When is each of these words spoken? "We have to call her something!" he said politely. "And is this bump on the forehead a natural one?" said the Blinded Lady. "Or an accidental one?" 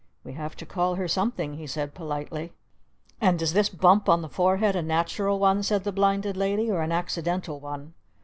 "We 0.23 0.33
have 0.33 0.55
to 0.55 0.65
call 0.65 0.95
her 0.95 1.07
something!" 1.07 1.57
he 1.57 1.67
said 1.67 1.93
politely. 1.93 2.53
"And 3.21 3.39
is 3.39 3.53
this 3.53 3.69
bump 3.69 4.09
on 4.09 4.23
the 4.23 4.29
forehead 4.29 4.75
a 4.75 4.81
natural 4.81 5.37
one?" 5.37 5.61
said 5.61 5.83
the 5.83 5.91
Blinded 5.91 6.35
Lady. 6.35 6.71
"Or 6.71 6.81
an 6.81 6.91
accidental 6.91 7.59
one?" 7.59 7.93